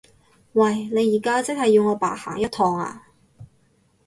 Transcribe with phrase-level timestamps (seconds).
[0.53, 0.85] 喂！
[0.85, 3.03] 你而家即係要我白行一趟呀？